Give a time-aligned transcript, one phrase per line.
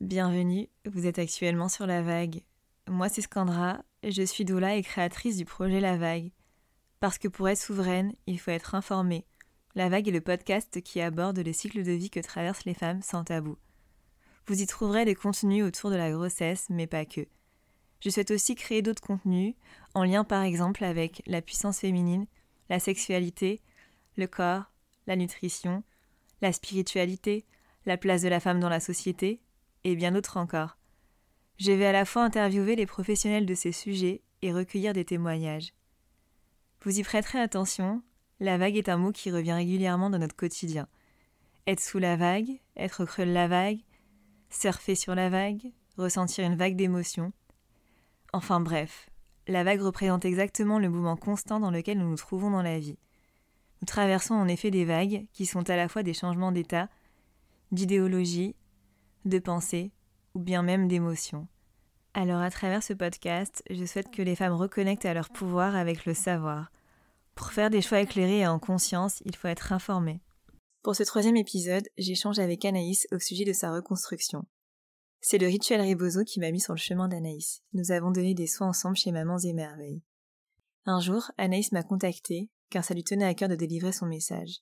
[0.00, 2.42] Bienvenue, vous êtes actuellement sur La Vague.
[2.86, 6.30] Moi c'est Scandra, je suis doula et créatrice du projet La Vague.
[7.00, 9.26] Parce que pour être souveraine, il faut être informée.
[9.74, 13.02] La Vague est le podcast qui aborde les cycles de vie que traversent les femmes
[13.02, 13.56] sans tabou.
[14.46, 17.26] Vous y trouverez des contenus autour de la grossesse, mais pas que.
[17.98, 19.56] Je souhaite aussi créer d'autres contenus,
[19.94, 22.28] en lien par exemple avec la puissance féminine,
[22.70, 23.62] la sexualité,
[24.16, 24.70] le corps,
[25.08, 25.82] la nutrition,
[26.40, 27.44] la spiritualité,
[27.84, 29.40] la place de la femme dans la société,
[29.84, 30.78] et bien d'autres encore.
[31.58, 35.72] Je vais à la fois interviewer les professionnels de ces sujets et recueillir des témoignages.
[36.82, 38.02] Vous y prêterez attention,
[38.40, 40.86] la vague est un mot qui revient régulièrement dans notre quotidien.
[41.66, 43.80] Être sous la vague, être creux de la vague,
[44.50, 47.32] surfer sur la vague, ressentir une vague d'émotions.
[48.32, 49.10] Enfin bref,
[49.48, 52.98] la vague représente exactement le mouvement constant dans lequel nous nous trouvons dans la vie.
[53.80, 56.88] Nous traversons en effet des vagues qui sont à la fois des changements d'état,
[57.72, 58.54] d'idéologie,
[59.24, 59.92] de pensée
[60.34, 61.48] ou bien même d'émotion.
[62.14, 66.04] Alors à travers ce podcast, je souhaite que les femmes reconnectent à leur pouvoir avec
[66.04, 66.70] le savoir.
[67.34, 70.20] Pour faire des choix éclairés et en conscience, il faut être informé.
[70.82, 74.44] Pour ce troisième épisode, j'échange avec Anaïs au sujet de sa reconstruction.
[75.20, 77.62] C'est le rituel Ribozo qui m'a mis sur le chemin d'Anaïs.
[77.72, 80.02] Nous avons donné des soins ensemble chez Mamans et.
[80.86, 84.60] Un jour, Anaïs m'a contactée car ça lui tenait à cœur de délivrer son message.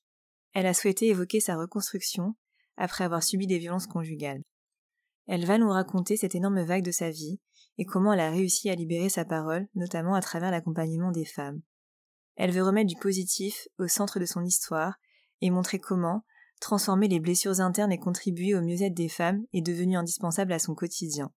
[0.53, 2.35] Elle a souhaité évoquer sa reconstruction
[2.77, 4.43] après avoir subi des violences conjugales.
[5.27, 7.41] Elle va nous raconter cette énorme vague de sa vie
[7.79, 11.61] et comment elle a réussi à libérer sa parole, notamment à travers l'accompagnement des femmes.
[12.37, 14.95] Elle veut remettre du positif au centre de son histoire
[15.41, 16.25] et montrer comment
[16.61, 20.75] transformer les blessures internes et contribuer au mieux-être des femmes est devenu indispensable à son
[20.75, 21.33] quotidien.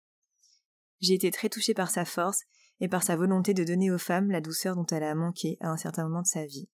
[1.01, 2.43] J'ai été très touchée par sa force
[2.79, 5.69] et par sa volonté de donner aux femmes la douceur dont elle a manqué à
[5.69, 6.69] un certain moment de sa vie.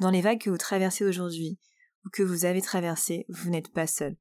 [0.00, 1.58] Dans les vagues que vous traversez aujourd'hui,
[2.08, 4.16] que vous avez traversées, vous n'êtes pas seul.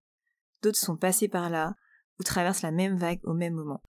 [0.61, 1.75] D'autres sont passés par là,
[2.19, 3.81] ou traversent la même vague au même moment.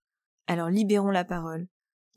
[0.47, 1.67] Alors libérons la parole,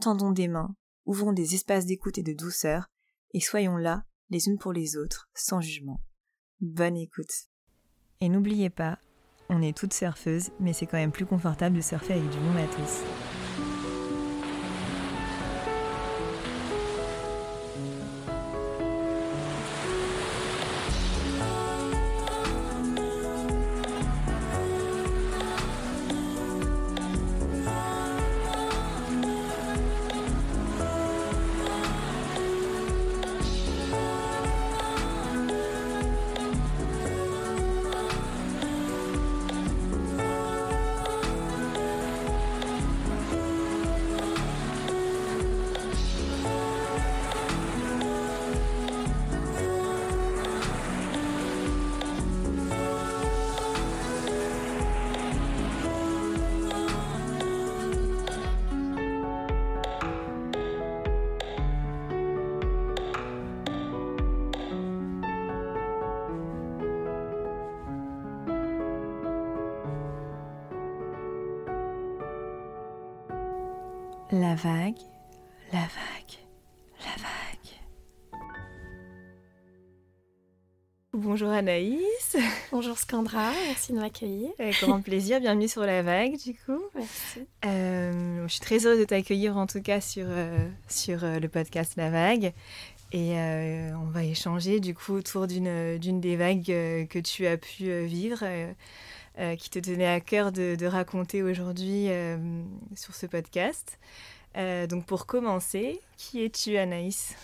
[0.00, 0.74] tendons des mains,
[1.04, 2.90] ouvrons des espaces d'écoute et de douceur,
[3.32, 6.00] et soyons là, les unes pour les autres, sans jugement.
[6.60, 7.32] Bonne écoute.
[8.20, 8.98] Et n'oubliez pas,
[9.48, 12.52] on est toutes surfeuses, mais c'est quand même plus confortable de surfer avec du bon
[12.52, 13.02] matos.
[74.52, 74.98] La vague,
[75.72, 76.36] la vague,
[77.00, 77.72] la vague.
[81.14, 82.36] Bonjour Anaïs.
[82.70, 84.50] Bonjour Scandra, merci de m'accueillir.
[84.58, 86.82] Avec grand plaisir, bienvenue sur La Vague du coup.
[86.94, 87.46] Merci.
[87.64, 91.48] Euh, je suis très heureuse de t'accueillir en tout cas sur, euh, sur euh, le
[91.48, 92.52] podcast La Vague.
[93.12, 98.44] Et on va échanger du coup autour d'une des vagues que tu as pu vivre.
[99.56, 102.08] qui te tenait à cœur de, de raconter aujourd'hui
[102.94, 103.98] sur ce podcast.
[104.56, 107.34] Euh, donc pour commencer, qui es-tu Anaïs?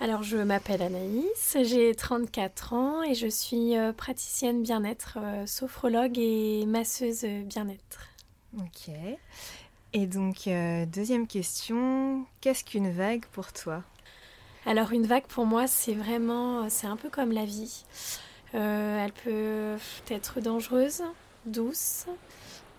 [0.00, 6.18] Alors, je m'appelle Anaïs, j'ai 34 ans et je suis euh, praticienne bien-être, euh, sophrologue
[6.18, 8.08] et masseuse bien-être.
[8.56, 8.94] Ok.
[9.94, 10.48] Et donc,
[10.92, 13.82] deuxième question, qu'est-ce qu'une vague pour toi?
[14.66, 17.84] Alors, une vague pour moi, c'est vraiment, c'est un peu comme la vie.
[18.52, 19.76] elle peut
[20.10, 21.02] être dangereuse,
[21.46, 22.04] douce,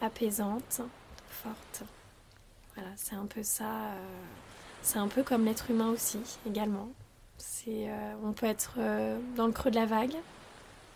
[0.02, 0.82] apaisante,
[1.30, 1.84] forte.
[2.96, 3.64] C'est un peu ça.
[3.64, 3.98] Euh,
[4.82, 6.90] c'est un peu comme l'être humain aussi, également.
[7.38, 10.16] C'est, euh, on peut être euh, dans le creux de la vague,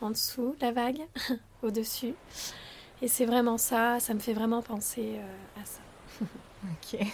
[0.01, 1.01] en dessous de la vague,
[1.63, 2.13] au-dessus.
[3.01, 5.17] Et c'est vraiment ça, ça me fait vraiment penser
[5.61, 5.81] à ça.
[6.63, 7.05] ok,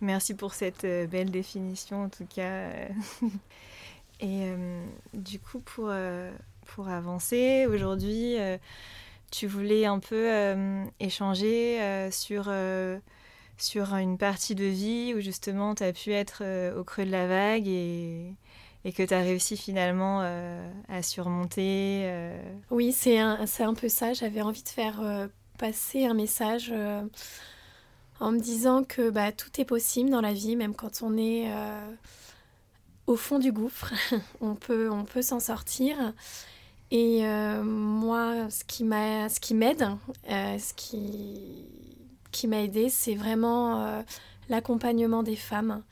[0.00, 2.68] merci pour cette belle définition en tout cas.
[4.20, 4.52] Et
[5.12, 5.92] du coup, pour,
[6.66, 8.36] pour avancer, aujourd'hui,
[9.32, 10.54] tu voulais un peu
[11.00, 12.48] échanger sur
[13.58, 17.10] sur une partie de vie où justement tu as pu être euh, au creux de
[17.10, 18.34] la vague et,
[18.84, 22.42] et que tu as réussi finalement euh, à surmonter euh.
[22.70, 24.12] Oui, c'est un, un, peu ça.
[24.12, 25.28] J'avais envie de faire
[25.58, 26.72] passer un message
[28.20, 31.50] en me disant que bah, tout est possible dans la vie, même quand on est
[33.06, 33.92] au fond du gouffre,
[34.40, 35.96] on peut, on peut s'en sortir.
[36.90, 37.24] Et
[37.62, 41.93] moi, ce qui m'aide, ce qui, qui
[42.46, 44.02] m'a aidé, c'est vraiment
[44.48, 45.82] l'accompagnement des femmes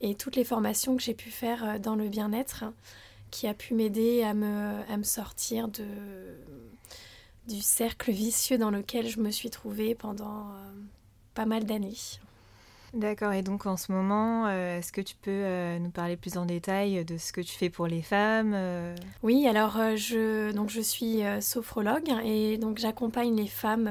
[0.00, 2.64] et toutes les formations que j'ai pu faire dans le bien-être
[3.30, 5.82] qui a pu m'aider à me, sortir du
[7.60, 10.72] cercle vicieux dans lequel je me suis trouvée pendant euh,
[11.34, 11.94] pas mal d'années.
[12.96, 16.38] D'accord, et donc en ce moment, euh, est-ce que tu peux euh, nous parler plus
[16.38, 18.56] en détail de ce que tu fais pour les femmes
[19.22, 23.90] Oui, alors je, donc je suis sophrologue et donc j'accompagne les femmes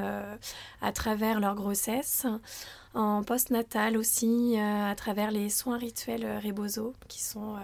[0.82, 2.26] à travers leur grossesse,
[2.96, 7.58] en post-natal aussi, à travers les soins rituels Rebozo qui sont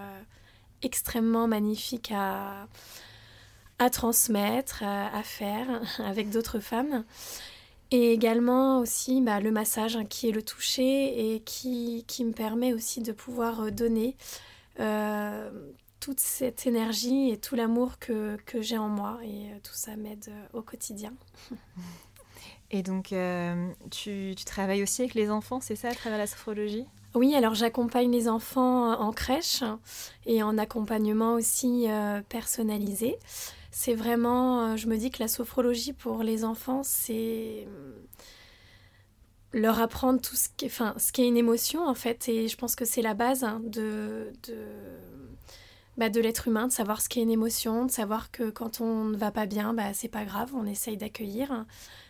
[0.83, 2.67] extrêmement magnifiques à,
[3.81, 5.67] à transmettre, à, faire
[5.99, 7.03] avec d'autres femmes.
[7.91, 12.31] Et également aussi bah, le massage hein, qui est le toucher et qui, qui, me
[12.31, 14.15] permet aussi de pouvoir euh, donner
[14.79, 15.51] euh,
[15.99, 19.19] toute cette énergie et tout l'amour que, que j'ai en moi.
[19.23, 21.13] Et euh, tout ça m'aide au quotidien.
[22.73, 23.13] Et donc,
[23.91, 26.85] tu, tu, travailles aussi avec les enfants, c'est ça, à travers la sophrologie?
[27.15, 29.61] Oui, alors j'accompagne les enfants en crèche
[30.25, 31.87] et en accompagnement aussi
[32.29, 33.17] personnalisé
[33.71, 37.93] c'est vraiment, euh, je me dis que la sophrologie pour les enfants, c'est euh,
[39.53, 42.75] leur apprendre tout ce qui, enfin, ce est une émotion en fait, et je pense
[42.75, 44.57] que c'est la base hein, de, de,
[45.97, 49.05] bah, de l'être humain, de savoir ce qu'est une émotion, de savoir que quand on
[49.05, 51.65] ne va pas bien, bah, c'est pas grave, on essaye d'accueillir.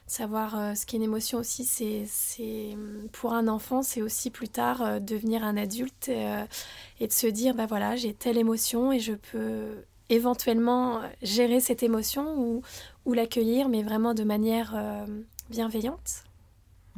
[0.08, 2.78] Savoir euh, ce qu'est une émotion aussi, c'est
[3.14, 7.66] pour un enfant, c'est aussi plus tard devenir un adulte et de se dire, bah
[7.68, 12.62] voilà, j'ai telle émotion et je peux éventuellement gérer cette émotion ou,
[13.06, 15.06] ou l'accueillir, mais vraiment de manière euh,
[15.50, 16.24] bienveillante.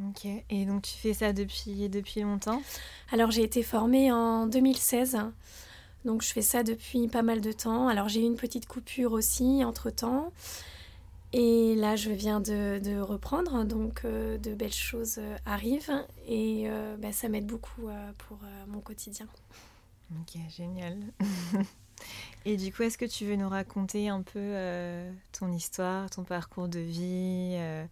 [0.08, 2.60] Ok, et donc tu fais ça depuis, depuis longtemps?
[3.12, 5.18] Alors j'ai été formée en 2016,
[6.04, 7.86] donc je fais ça depuis pas mal de temps.
[7.86, 10.32] Alors j'ai eu une petite coupure aussi entre-temps.
[11.36, 16.68] Et là, je viens de, de reprendre, donc euh, de belles choses euh, arrivent et
[16.98, 17.88] bah, ça m'aide beaucoup
[18.18, 18.38] pour
[18.68, 19.26] mon quotidien.
[20.12, 20.98] Ok, génial.
[22.46, 26.24] Et du coup, est-ce que tu veux nous raconter un peu euh, ton histoire, ton
[26.24, 27.84] parcours de vie, euh,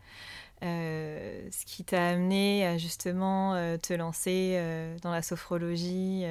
[0.63, 4.61] euh, ce qui t'a amené à justement te lancer
[5.03, 6.25] dans la sophrologie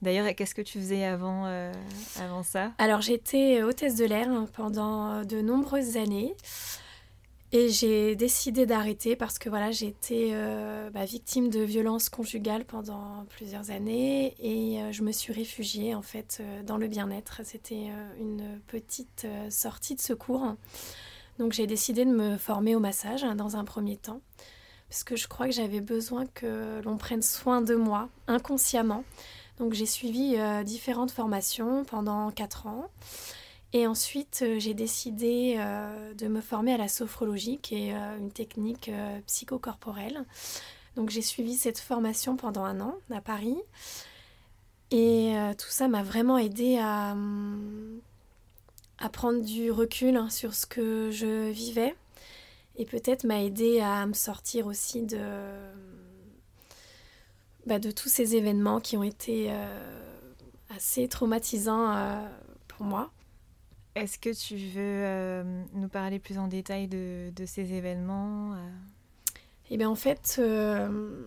[0.00, 1.44] D'ailleurs, qu'est-ce que tu faisais avant,
[2.18, 2.72] avant ça?
[2.78, 6.34] Alors, j'étais hôtesse de l'air pendant de nombreuses années.
[7.50, 12.66] Et j'ai décidé d'arrêter parce que voilà, j'ai été euh, bah, victime de violences conjugales
[12.66, 17.40] pendant plusieurs années et euh, je me suis réfugiée en fait euh, dans le bien-être.
[17.44, 17.86] C'était
[18.20, 20.56] une petite sortie de secours.
[21.38, 24.20] Donc j'ai décidé de me former au massage hein, dans un premier temps
[24.90, 29.04] parce que je crois que j'avais besoin que l'on prenne soin de moi inconsciemment.
[29.58, 32.90] Donc j'ai suivi différentes formations pendant quatre ans.
[33.74, 38.16] Et ensuite, euh, j'ai décidé euh, de me former à la sophrologie, qui est euh,
[38.18, 38.90] une technique
[39.26, 40.24] psychocorporelle.
[40.96, 43.58] Donc j'ai suivi cette formation pendant un an à Paris.
[44.90, 47.14] Et tout ça m'a vraiment aidé à,
[48.98, 51.94] à, prendre du recul hein, sur ce que je vivais.
[52.76, 55.20] Et peut-être m'a aidé à me sortir aussi de,
[57.66, 59.52] bah, de tous ces événements qui ont été
[60.74, 62.24] assez traumatisants
[62.66, 63.12] pour moi.
[63.98, 65.42] Est-ce que tu veux euh,
[65.74, 68.56] nous parler plus en détail de, ces événements euh?
[69.70, 71.18] Eh bien, en fait, euh,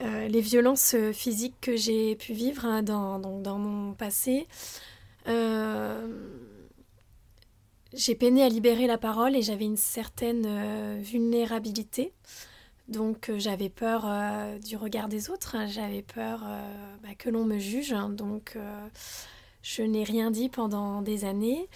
[0.00, 4.48] les violences physiques que j'ai pu vivre hein, dans, mon passé,
[7.92, 12.12] j'ai peiné à libérer la parole et j'avais une certaine vulnérabilité.
[12.88, 14.10] Donc j'avais peur
[14.58, 15.66] du regard des autres, hein.
[15.66, 16.40] j'avais peur
[17.02, 17.92] bah, que l'on me juge.
[17.92, 18.08] Hein.
[18.08, 18.56] donc
[19.64, 21.68] je n'ai rien dit pendant des années.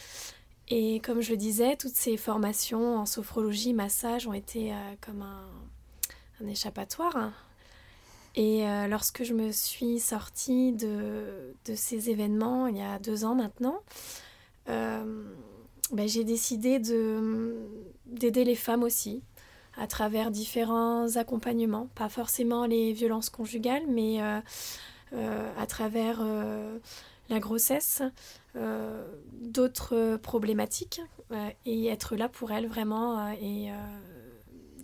[0.69, 5.23] Et comme je le disais, toutes ces formations en sophrologie, massage ont été euh, comme
[5.23, 7.33] un, échappatoire.
[8.37, 13.35] Et euh, lorsque je me suis sortie de, ces événements, il y a deux ans
[13.35, 13.81] maintenant,
[14.69, 15.25] euh,
[15.91, 19.23] ben, j'ai décidé d'aider les femmes aussi
[19.79, 26.21] à travers différents accompagnements, pas forcément les violences conjugales, mais à travers
[27.29, 28.03] la grossesse,
[28.57, 29.07] euh,
[29.41, 31.01] d'autres problématiques
[31.33, 33.69] euh, et être là pour elles vraiment euh, et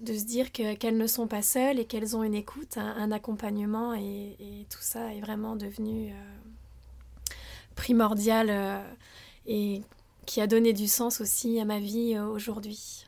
[0.01, 3.95] de se dire qu'elles ne sont pas seules et qu'elles ont une écoute, un, accompagnement
[3.95, 6.13] et, tout ça est vraiment devenu
[7.75, 8.83] primordial
[9.47, 9.81] et
[10.27, 13.07] qui a donné du sens aussi à ma vie aujourd'hui.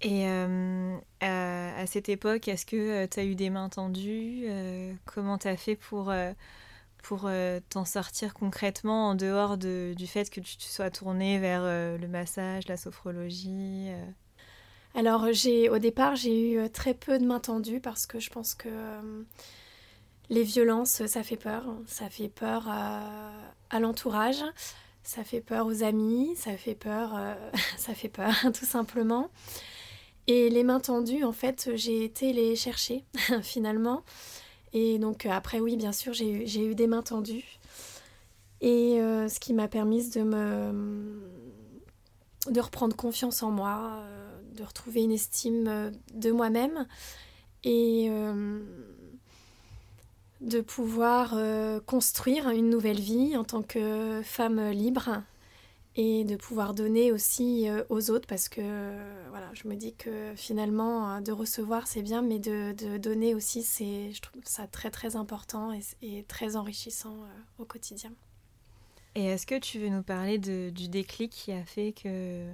[0.00, 4.46] Et à, cette époque, est-ce que tu as eu des mains tendues
[5.04, 6.10] Comment tu as fait pour,
[7.04, 7.30] pour
[7.68, 12.66] t'en sortir concrètement en dehors de, du fait que tu sois tournée vers le massage,
[12.66, 13.88] la sophrologie
[14.94, 18.54] Alors, j'ai, au départ, j'ai eu très peu de mains tendues parce que je pense
[18.54, 18.70] que
[20.30, 21.64] les violences, ça fait peur.
[21.86, 24.42] Ça fait peur à, l'entourage,
[25.02, 27.34] ça fait peur aux amis, ça fait peur, euh,
[27.76, 29.30] ça fait peur tout simplement.
[30.26, 33.04] Et les mains tendues, en fait, j'ai été les chercher
[33.42, 34.02] finalement.
[34.74, 37.58] Et donc après, oui, bien sûr, j'ai eu, des mains tendues.
[38.60, 41.22] Et euh, ce qui m'a permis de me
[42.50, 46.86] de reprendre confiance en moi, euh, de retrouver une estime de moi-même
[47.62, 48.10] et
[50.44, 55.22] de pouvoir euh, construire une nouvelle vie en tant que femme libre
[55.96, 58.60] et de pouvoir donner aussi euh, aux autres parce que
[59.30, 63.62] voilà, je me dis que finalement euh, de recevoir c'est bien mais de, donner aussi
[63.62, 65.72] c'est je trouve ça très très important
[66.02, 67.16] et, très enrichissant
[67.58, 68.12] au quotidien.
[69.14, 72.44] Et est-ce que tu veux nous parler du déclic qui a fait que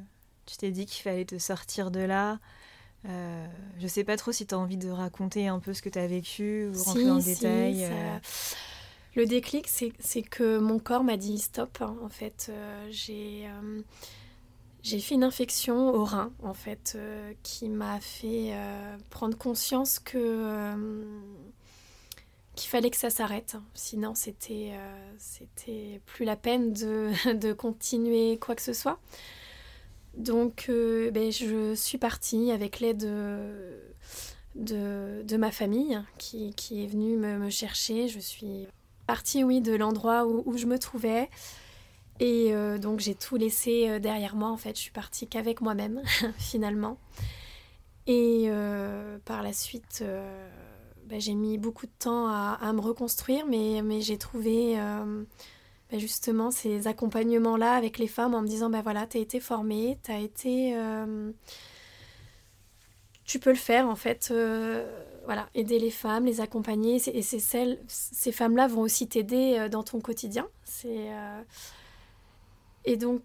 [0.44, 2.38] tu t'es dit qu'il fallait te sortir de là?
[3.09, 3.47] Euh,
[3.78, 5.99] je sais pas trop si tu as envie de raconter un peu ce que tu
[5.99, 7.85] as vécu ou rentrer dans le détail.
[7.85, 8.18] Euh.
[9.17, 11.79] Le déclic, c'est que mon corps m'a dit stop.
[11.81, 13.49] Hein, en fait, euh, j'ai
[14.83, 16.97] j'ai fait une infection au rein, en fait,
[17.43, 18.55] qui m'a fait
[19.11, 21.05] prendre conscience que
[22.61, 23.57] qu'il fallait que ça s'arrête.
[23.75, 24.73] Sinon, c'était
[26.07, 28.99] plus la peine de, continuer quoi que ce soit.
[30.14, 33.09] Donc, euh, ben, je suis partie avec l'aide
[34.55, 38.09] de, ma famille qui, qui est venue me, me, chercher.
[38.09, 38.67] Je suis
[39.11, 41.29] partie, oui, de l'endroit où, je me trouvais.
[42.21, 44.50] Et euh, donc, j'ai tout laissé euh, derrière moi.
[44.50, 46.02] En fait, je suis partie qu'avec moi-même,
[46.38, 46.99] finalement.
[48.07, 48.50] Et
[49.25, 50.02] par la suite,
[51.07, 54.76] ben, j'ai mis beaucoup de temps à, me reconstruire, mais, mais j'ai trouvé
[55.90, 59.40] bah, justement ces accompagnements-là avec les femmes en me disant, ben voilà, tu as été
[59.40, 60.76] formée, tu as été...
[60.76, 61.33] Euh,
[63.25, 64.85] tu peux le faire en fait, euh,
[65.31, 69.69] voilà, aider les femmes, les accompagner, et c'est celles, ces femmes-là vont aussi t'aider euh,
[69.69, 70.47] dans ton quotidien.
[70.65, 71.09] C'est
[72.87, 73.23] et donc,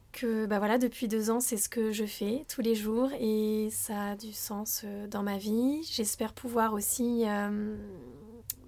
[0.49, 4.09] bah voilà, depuis deux ans, c'est ce que je fais tous les jours et ça
[4.09, 5.81] a du sens dans ma vie.
[5.89, 7.23] J'espère pouvoir aussi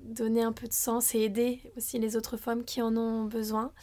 [0.06, 3.74] donner un peu de sens et aider aussi les autres femmes qui en ont besoin.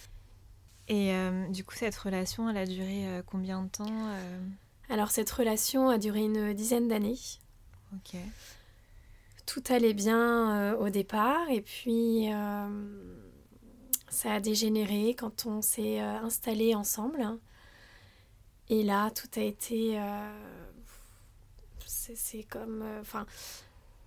[0.89, 4.39] Et euh, du coup, cette relation, elle a duré euh, combien de temps euh?
[4.91, 7.19] Alors, cette relation a duré une dizaine d'années.
[7.95, 8.21] Ok.
[9.47, 12.29] Tout allait bien au départ, et puis
[14.09, 17.39] ça a dégénéré quand on s'est installé ensemble.
[18.71, 20.01] Et là, tout a été.
[21.87, 22.85] c'est comme.
[23.01, 23.27] Enfin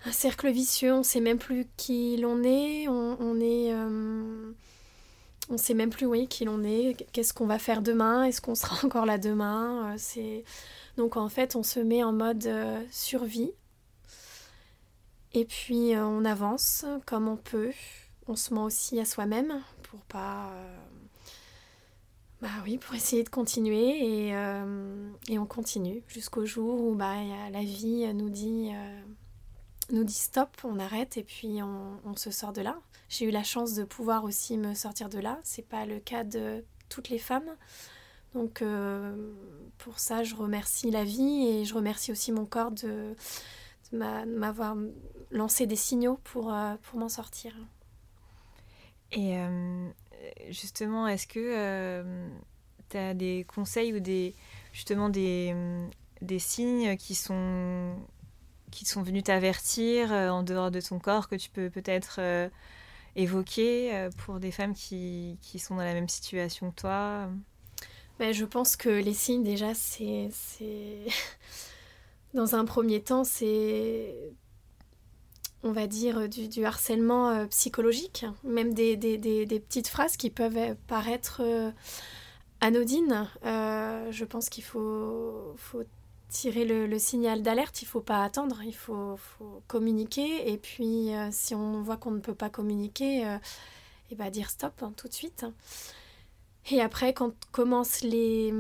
[0.06, 3.74] un cercle vicieux, on sait même plus qui l'on est, on, est...
[3.74, 4.52] Euh,
[5.50, 8.56] on sait même plus, oui, qui l'on est, qu'est-ce qu'on va faire demain, est-ce qu'on
[8.56, 10.44] sera encore là demain, euh, c'est...
[10.98, 13.52] Donc en fait, on se met en mode euh, survie,
[15.40, 17.72] et puis on avance comme on peut,
[18.28, 20.52] on se ment aussi à soi-même pour pas...
[22.40, 24.30] Bah oui, pour essayer de continuer, et,
[25.28, 27.16] et on continue jusqu'au jour où bah,
[27.52, 28.70] la vie nous dit
[29.92, 32.78] nous dit stop, on arrête et puis on, se sort de là.
[33.10, 35.40] J'ai eu la chance de pouvoir aussi me sortir de là.
[35.44, 37.56] C'est pas le cas de toutes les femmes.
[38.34, 39.16] Donc euh,
[39.78, 43.16] pour ça, je remercie la vie et je remercie aussi mon corps de,
[43.94, 44.76] m'avoir
[45.32, 47.54] lancé des signaux pour, euh, pour m'en sortir.
[49.12, 49.90] Et euh,
[50.50, 52.04] justement, est-ce que
[52.90, 54.36] tu as des conseils ou des
[54.74, 55.56] justement des,
[56.22, 57.96] des signes qui sont
[58.72, 62.50] qui sont venus t'avertir euh, en dehors de ton corps que tu peux peut-être euh,
[63.16, 67.30] évoquer euh, pour des femmes qui, qui, sont dans la même situation que toi?
[68.20, 70.30] Ben, Je pense que les signes, déjà, c'est.
[72.34, 74.16] Dans un premier temps, c'est.
[75.64, 81.42] On va dire du, harcèlement psychologique, même des, petites phrases qui peuvent paraître
[82.62, 83.28] anodines.
[83.44, 85.56] je pense qu'il faut,
[86.30, 89.18] tirer le, signal d'alerte, il faut pas attendre, il faut,
[89.68, 90.52] communiquer.
[90.52, 93.38] Et puis, euh, si on voit qu'on ne peut pas communiquer, et euh,
[94.12, 95.46] eh ben, dire stop hein, tout de suite.
[96.72, 98.54] Et après, quand commencent les...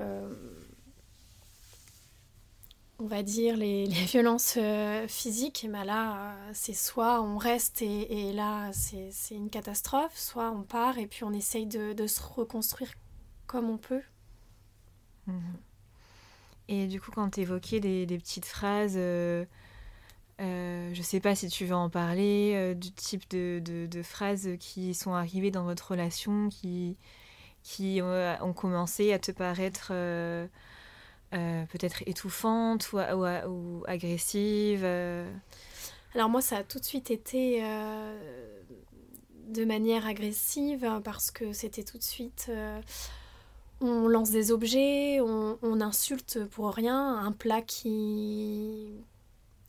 [0.00, 0.32] Euh,
[2.98, 4.58] on va dire les, violences
[5.08, 10.62] physiques, et ben là, c'est soit on reste et, là, c'est une catastrophe, soit on
[10.62, 12.92] part et puis on essaye de, se reconstruire
[13.46, 14.02] comme on peut.
[15.26, 15.58] Mhm.
[16.68, 19.44] Et du coup, quand tu évoquais des, petites phrases, euh,
[20.40, 24.94] euh, je sais pas si tu veux en parler, euh, du type de, phrases qui
[24.94, 26.96] sont arrivées dans votre relation, qui
[28.02, 29.92] ont commencé à te paraître
[31.70, 34.84] peut-être étouffantes ou, ou, ou agressives
[36.14, 37.62] Alors moi, ça a tout de suite été
[39.48, 42.50] de manière agressive parce que c'était tout de suite
[43.80, 48.88] on lance des objets, on, insulte pour rien, un plat qui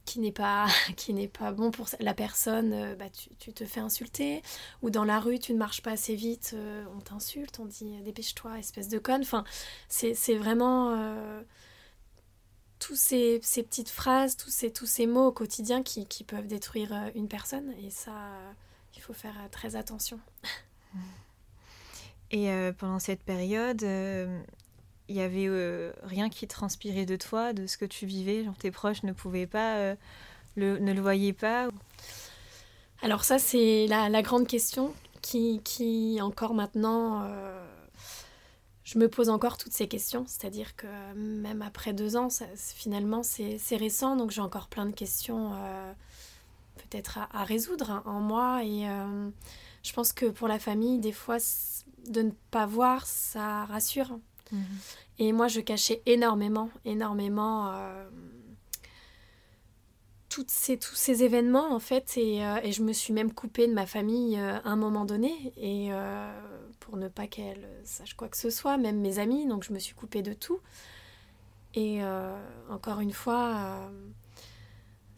[0.05, 3.79] qui n'est pas qui n'est pas bon pour la personne, euh, bah, tu, te fais
[3.79, 4.41] insulter.
[4.81, 8.01] Ou dans la rue, tu ne marches pas assez vite, euh, on t'insulte, on dit
[8.03, 9.21] dépêche-toi, espèce de conne.
[9.21, 9.43] Enfin,
[9.89, 11.41] c'est vraiment euh,
[12.79, 17.11] tous ces, petites phrases, tous ces, tous ces mots au quotidien qui, qui peuvent détruire
[17.15, 17.73] une personne.
[17.83, 18.13] Et ça,
[18.95, 20.19] il faut faire très attention.
[22.31, 23.83] Et euh, pendant cette période,
[25.07, 28.43] il euh, y avait euh, rien qui transpirait de toi, de ce que tu vivais.
[28.43, 29.95] Genre tes proches ne pouvaient pas,
[30.55, 31.69] le, ne le voyaient pas.
[33.01, 37.27] Alors ça, c'est la, grande question qui, qui encore maintenant,
[38.83, 40.25] je me pose encore toutes ces questions.
[40.27, 45.51] C'est-à-dire que même après deux ans, finalement, c'est récent, donc j'ai encore plein de questions
[46.77, 48.63] peut-être à, à, résoudre en moi.
[48.63, 48.87] Et
[49.83, 51.37] je pense que pour la famille, des fois,
[52.07, 54.17] de ne pas voir, ça rassure.
[54.51, 54.63] Mhm.
[55.19, 58.05] Et moi, je cachais énormément, énormément euh,
[60.47, 62.17] ces, tous ces événements, en fait.
[62.17, 65.05] Et, euh, et, je me suis même coupée de ma famille euh, à un moment
[65.05, 65.53] donné.
[65.57, 65.89] Et
[66.79, 69.47] pour ne pas qu'elle sache quoi que ce soit, même mes amis.
[69.47, 70.59] Donc, je me suis coupée de tout.
[71.73, 71.99] Et
[72.69, 73.89] encore une fois,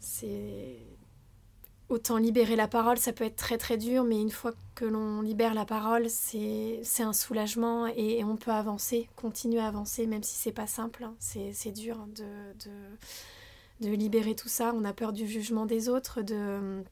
[0.00, 0.76] c'est
[1.88, 5.22] autant libérer la parole, ça peut être très très dur, mais une fois que l'on
[5.22, 10.34] libère la parole, c'est un soulagement et, on peut avancer, continuer à avancer, même si
[10.36, 11.04] c'est pas simple.
[11.04, 11.14] Hein.
[11.18, 12.68] C'est dur de,
[13.80, 14.72] de, libérer tout ça.
[14.74, 16.82] On a peur du jugement des autres, de.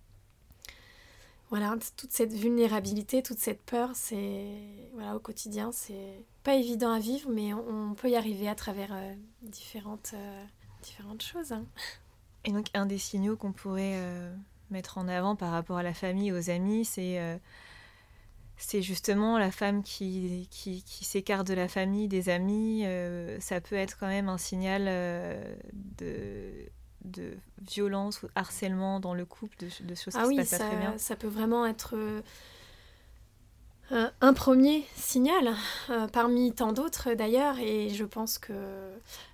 [1.49, 4.49] Voilà, toute cette vulnérabilité, toute cette peur, c'est.
[4.95, 8.93] Voilà, au quotidien, c'est pas évident à vivre, mais on, peut y arriver à travers
[8.93, 10.45] euh, différentes, euh,
[10.83, 11.53] différentes choses.
[11.53, 11.65] Hein.
[12.45, 13.95] Et donc, un des signaux qu'on pourrait.
[13.97, 14.35] Euh,
[14.71, 17.37] mettre en avant par rapport à la famille, aux amis, c'est euh,
[18.57, 22.85] c'est justement la femme qui, qui, qui s'écarte de la famille, des amis.
[22.87, 25.55] Euh, ça peut être quand même un signal euh,
[25.99, 26.51] de,
[27.05, 27.37] de
[27.71, 30.59] violence ou harcèlement dans le couple, de, de choses ah qui oui, se passent ça,
[30.59, 30.95] pas très bien.
[30.97, 31.97] Ça peut vraiment être
[33.91, 35.55] un premier signal,
[35.91, 38.53] euh, parmi tant d'autres d'ailleurs, et je pense que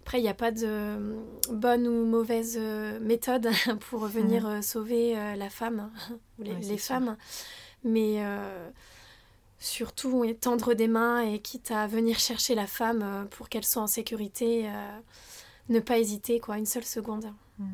[0.03, 1.17] après il n'y a pas de
[1.51, 3.49] bonne ou mauvaise euh, méthode
[3.88, 5.91] pour venir euh, sauver la femme
[6.38, 7.17] ou les, femmes,
[7.83, 8.23] mais
[9.59, 13.87] surtout tendre des mains et quitte à venir chercher la femme pour qu'elle soit en
[13.87, 14.69] sécurité,
[15.71, 17.33] ne pas hésiter quoi, une seule seconde.
[17.59, 17.69] Mhm.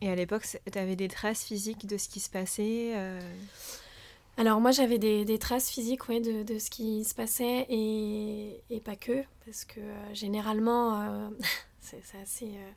[0.00, 2.94] Et à l'époque, tu avais des traces physiques de ce qui se passait
[4.38, 8.94] alors moi j'avais des, traces physiques ouais, de, ce qui se passait et, et pas
[8.94, 11.28] que, parce que euh, généralement euh,
[11.80, 12.70] c'est assez euh,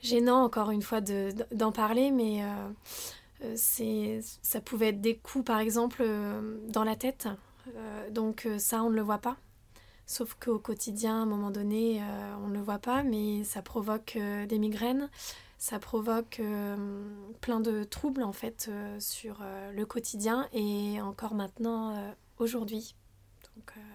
[0.00, 2.42] gênant encore une fois d'en parler, mais
[3.54, 6.02] ça pouvait être des coups par exemple
[6.68, 7.28] dans la tête,
[8.10, 9.36] donc ça on ne le voit pas.
[10.06, 12.00] Sauf qu'au quotidien, à un moment donné,
[12.42, 14.16] on ne le voit pas, mais ça provoque
[14.48, 15.10] des migraines,
[15.58, 16.76] ça provoque euh,
[17.40, 22.94] plein de troubles en fait euh, sur euh, le quotidien et encore maintenant aujourd'hui.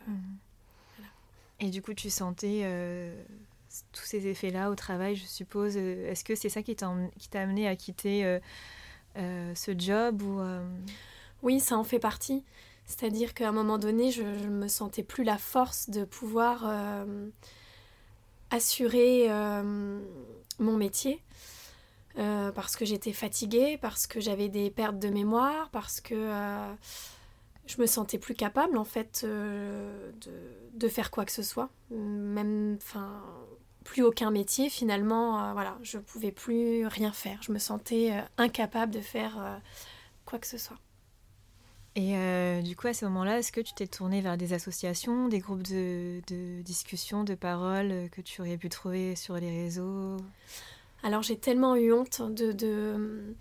[0.08, 0.38] Mhm.
[1.62, 2.70] Et du coup, tu sentais
[3.94, 5.78] tous ces effets-là au travail, je suppose.
[5.78, 6.90] Est-ce que c'est ça qui t'a
[7.42, 8.40] amené à quitter
[9.16, 10.42] ce job ou
[11.42, 12.44] Oui, ça en fait partie.
[12.86, 16.66] C'est-à-dire qu'à un moment donné, je ne me sentais plus la force de pouvoir
[18.54, 19.28] assurer
[20.60, 21.22] mon métier.
[22.20, 26.74] Euh, parce que j'étais fatiguée, parce que j'avais des pertes de mémoire, parce que euh,
[27.66, 30.32] je me sentais plus capable en fait euh, de,
[30.78, 31.70] de, faire quoi que ce soit.
[31.90, 33.20] Même, enfin,
[33.84, 37.42] plus aucun métier finalement, voilà, je pouvais plus rien faire.
[37.42, 39.60] Je me sentais incapable de faire
[40.26, 40.78] quoi que ce soit.
[41.96, 42.16] Et
[42.64, 45.62] du coup, à ce moment-là, est-ce que tu t'es tournée vers des associations, des groupes
[45.62, 50.18] de, de discussion, de paroles que tu aurais pu trouver sur les réseaux?
[51.04, 53.36] Alors j'ai tellement eu honte de...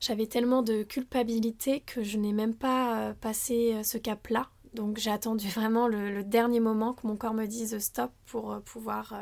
[0.00, 4.48] J'avais tellement de culpabilité que je n'ai même pas euh, passé euh, ce cap-là.
[4.72, 8.60] Donc j'ai attendu vraiment le, dernier moment que mon corps me dise stop pour euh,
[8.60, 9.14] pouvoir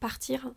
[0.00, 0.52] partir.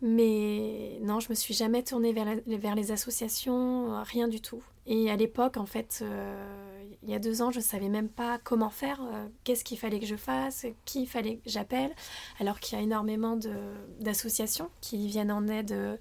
[0.00, 4.62] Mais non, je me suis jamais tournée vers les associations, rien du tout.
[4.86, 6.04] Et à l'époque, en fait,
[7.02, 9.00] il y a deux ans, je ne savais même pas comment faire,
[9.44, 11.92] qu'est-ce qu'il fallait que je fasse, qui fallait que j'appelle,
[12.40, 13.38] alors qu'il y a énormément
[14.00, 15.98] d'associations qui viennent en aide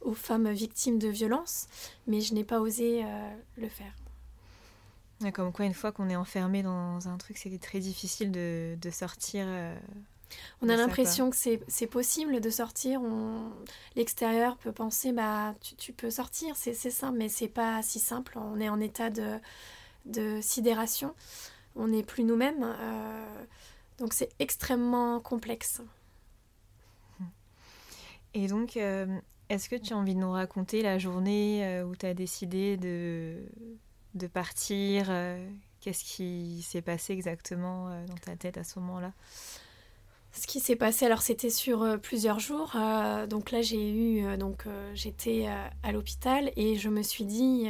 [0.00, 1.66] aux femmes victimes de violences,
[2.06, 3.04] mais je n'ai pas osé
[3.56, 3.92] le faire.
[5.32, 8.90] Comme quoi, une fois qu'on est enfermé dans un truc, c'est très difficile de, de
[8.90, 9.46] sortir.
[10.62, 13.00] Euh, on a l'impression que c'est possible de sortir.
[13.02, 13.50] On...
[13.96, 18.38] L'extérieur peut penser, bah, tu, tu peux sortir, c'est simple, mais c'est pas si simple.
[18.38, 19.38] On est en état de,
[20.06, 21.14] de sidération.
[21.76, 22.62] On n'est plus nous-mêmes.
[22.64, 23.44] Euh,
[23.98, 25.80] donc c'est extrêmement complexe.
[28.34, 29.06] Et donc, euh,
[29.50, 33.36] est-ce que tu as envie de nous raconter la journée où tu as décidé de
[34.14, 35.48] de partir euh,
[35.80, 39.12] Qu'est-ce qui s'est passé exactement euh, dans ta tête à ce moment-là?
[40.32, 42.76] Ce qui s'est passé, alors c'était sur euh, plusieurs jours.
[43.28, 44.64] donc là, j'ai eu, donc
[44.94, 45.48] j'étais
[45.82, 47.68] à l'hôpital et je me suis dit,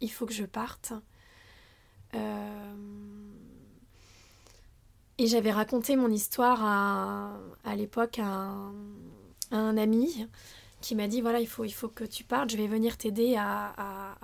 [0.00, 0.92] il faut que je parte.
[5.18, 6.62] et j'avais raconté mon histoire
[7.64, 8.52] à, l'époque à,
[9.50, 10.26] un ami
[10.80, 13.36] qui m'a dit voilà il faut il faut que tu partes je vais venir t'aider
[13.36, 14.16] à,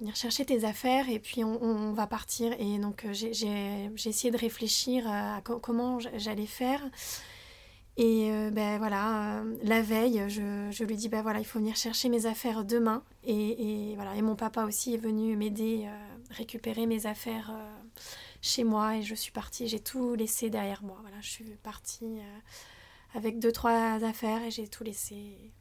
[0.00, 2.52] venir chercher tes affaires et puis on, va partir.
[2.58, 6.82] Et donc euh, j'ai essayé de réfléchir à comment j'allais faire.
[7.96, 11.76] Et euh, ben voilà, euh, la veille, je, lui dis ben voilà, il faut venir
[11.76, 13.02] chercher mes affaires demain.
[13.24, 15.86] Et, et voilà, et mon papa aussi est venu m'aider
[16.30, 17.52] récupérer mes affaires
[18.40, 18.96] chez moi.
[18.96, 20.98] Et je suis partie, j'ai tout laissé derrière moi.
[21.02, 22.20] Voilà, je suis partie
[23.14, 25.52] avec deux trois affaires et j'ai tout laissé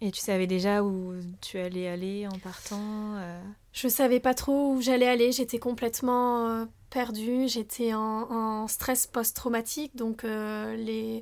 [0.00, 4.72] et tu savais déjà où tu allais aller en partant euh Je savais pas trop
[4.72, 11.20] où j'allais aller, j'étais complètement euh, perdue, j'étais en, stress post-traumatique, donc euh,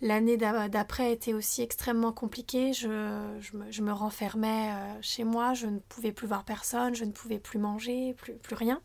[0.00, 2.72] l'année d'après était aussi extrêmement compliquée.
[2.72, 3.38] Je,
[3.70, 7.58] je, me, renfermais chez moi, je ne pouvais plus voir personne, je ne pouvais plus
[7.58, 8.80] manger, plus, plus rien.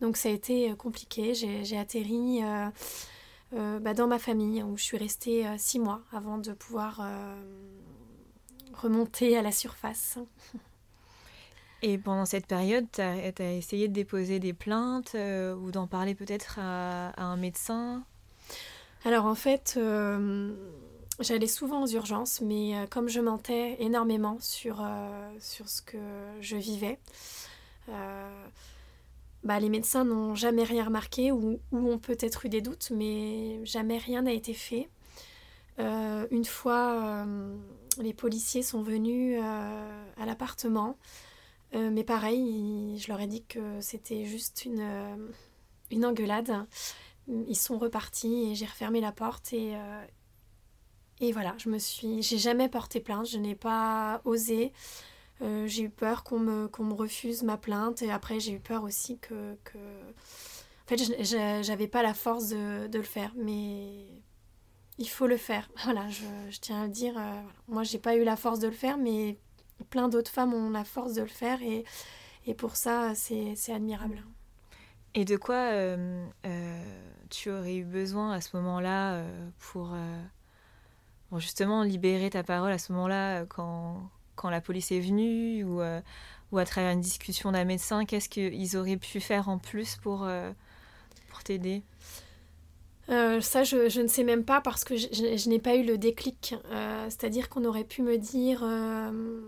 [0.00, 2.40] Donc ça a été compliqué, j'ai atterri...
[3.52, 7.02] Bah, dans ma famille où je suis restée six mois avant de pouvoir
[8.72, 10.18] remonter à la surface.
[11.82, 16.14] Et pendant cette période, tu as, essayé de déposer des plaintes euh, ou d'en parler
[16.14, 18.04] peut-être à, un médecin?
[19.04, 20.52] Alors en fait, euh,
[21.20, 24.86] j'allais souvent aux urgences, mais euh, comme je mentais énormément sur,
[25.38, 25.98] sur ce que
[26.40, 26.98] je vivais,
[29.42, 33.64] bah, les médecins n'ont jamais rien remarqué ou, ou ont peut-être eu des doutes, mais
[33.64, 34.90] jamais rien n'a été fait.
[35.78, 37.24] une fois
[38.02, 40.96] les policiers sont venus euh, à l'appartement.
[41.74, 45.16] Euh, mais pareil, je leur ai dit que c'était juste une, euh,
[45.90, 46.66] une engueulade.
[47.28, 52.22] Ils sont repartis et j'ai refermé la porte et, voilà, je me suis.
[52.22, 54.72] J'ai jamais porté plainte, je n'ai pas osé.
[55.40, 58.82] j'ai eu peur qu'on me, qu'on me refuse ma plainte et après j'ai eu peur
[58.82, 59.54] aussi que.
[59.62, 59.78] que...
[59.78, 64.08] En fait, j'avais pas la force de, de le faire, mais
[65.00, 65.68] il faut le faire.
[65.84, 67.14] Voilà, je, tiens à le dire.
[67.18, 69.36] Euh, Moi, j'ai pas eu la force de le faire, mais
[69.88, 71.84] plein d'autres femmes ont la force de le faire et,
[72.46, 74.22] et pour ça, c'est admirable.
[75.14, 76.84] Et de quoi euh, euh,
[77.30, 79.24] tu aurais eu besoin à ce moment-là
[79.58, 79.96] pour,
[81.38, 85.80] justement libérer ta parole à ce moment-là quand, quand la police est venue ou,
[86.52, 90.28] ou à travers une discussion d'un médecin Qu'est-ce qu'ils auraient pu faire en plus pour,
[91.30, 91.82] pour t'aider?
[93.10, 96.54] Euh, ça, je, ne sais même pas parce que je, n'ai pas eu le déclic.
[96.70, 99.40] Euh, c'est-à-dire qu'on aurait pu me dire euh,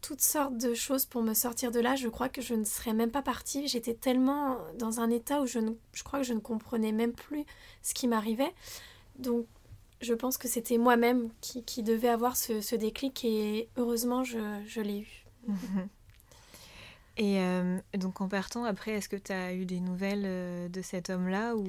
[0.00, 1.96] toutes sortes de choses pour me sortir de là.
[1.96, 3.68] Je crois que je ne serais même pas partie.
[3.68, 5.58] J'étais tellement dans un état où je,
[5.92, 7.44] je crois que je ne comprenais même plus
[7.82, 8.54] ce qui m'arrivait.
[9.18, 9.46] Donc,
[10.00, 15.00] je pense que c'était moi-même qui, qui, devait avoir ce, déclic et heureusement, je, l'ai
[15.00, 15.26] eu.
[17.18, 17.38] Et
[17.98, 21.68] donc en partant, après, est-ce que tu as eu des nouvelles de cet homme-là ou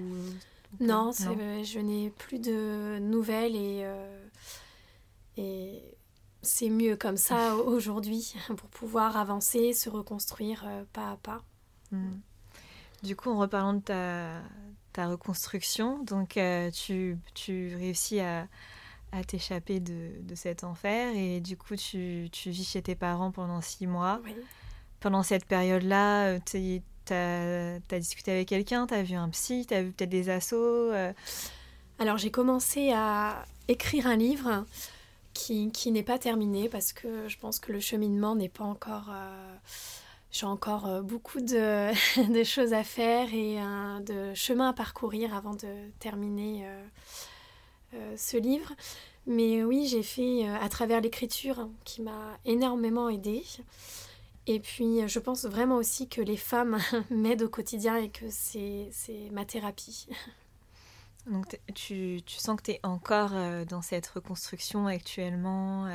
[0.79, 4.27] non, je n'ai plus de nouvelles et, euh,
[5.37, 5.81] et
[6.41, 11.43] c'est mieux comme ça aujourd'hui pour pouvoir avancer, se reconstruire euh, pas à pas.
[11.91, 12.19] Hmm.
[13.03, 14.41] Du coup, en reparlant de ta,
[14.93, 18.47] ta reconstruction, donc euh, tu, tu, réussis à,
[19.11, 23.31] à t'échapper de, de, cet enfer et du coup, tu, tu, vis chez tes parents
[23.31, 24.21] pendant six mois.
[24.99, 29.73] Pendant cette période-là, tu tu as, discuté avec quelqu'un Tu as vu un psy Tu
[29.73, 31.13] as vu peut-être des assos euh?
[31.99, 34.65] Alors j'ai commencé à écrire un livre
[35.33, 39.09] qui, qui n'est pas terminé parce que je pense que le cheminement n'est pas encore...
[39.11, 39.55] Euh,
[40.31, 41.91] j'ai encore euh, beaucoup de,
[42.33, 43.57] de, choses à faire et
[44.05, 46.65] de chemin à parcourir avant de terminer
[48.15, 48.71] ce livre.
[49.27, 53.43] Mais oui, j'ai fait à travers l'écriture qui m'a énormément aidée.
[54.47, 58.89] Et puis, je pense vraiment aussi que les femmes m'aident au quotidien et que c'est
[59.31, 60.07] ma thérapie.
[61.29, 63.33] Donc, tu, tu, sens que tu es encore
[63.69, 65.87] dans cette reconstruction actuellement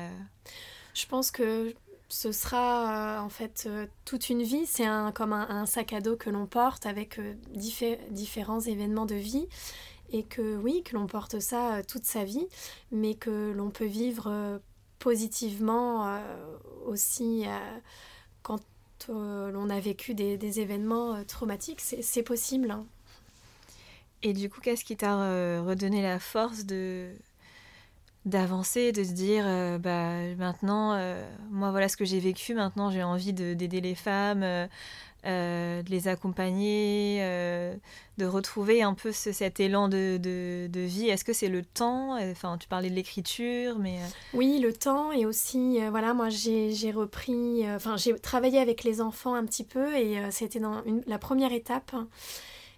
[0.94, 1.74] Je pense que
[2.08, 3.68] ce sera en fait
[4.04, 4.66] toute une vie.
[4.66, 9.48] C'est un, comme un, sac à dos que l'on porte avec différents événements de vie.
[10.12, 12.46] Et que oui, que l'on porte ça toute sa vie,
[12.92, 14.60] mais que l'on peut vivre
[15.00, 16.20] positivement
[16.84, 17.46] aussi
[18.46, 18.60] quand
[19.08, 22.70] euh, l'on a vécu des, événements euh, traumatiques, c'est possible.
[22.70, 22.86] Hein.
[24.22, 27.10] Et du coup, qu'est-ce qui t'a euh, redonné la force de
[28.24, 29.44] d'avancer, de se dire
[29.78, 30.98] bah maintenant
[31.52, 34.68] moi voilà ce que j'ai vécu, maintenant j'ai envie d'aider les femmes,
[35.26, 37.74] euh, de les accompagner, euh,
[38.16, 40.20] de retrouver un peu cet élan de,
[40.72, 41.08] vie.
[41.08, 42.16] Est-ce que c'est le temps?
[42.30, 43.96] Enfin, tu parlais de l'écriture, mais...
[43.96, 49.00] Euh, oui, le temps et aussi, voilà, moi j'ai repris, enfin j'ai travaillé avec les
[49.00, 51.96] enfants un petit peu et c'était dans la première étape.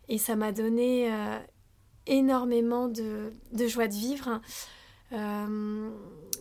[0.08, 1.12] Et ça m'a donné
[2.06, 3.30] énormément de,
[3.66, 4.40] joie de vivre.
[5.12, 5.90] Euh,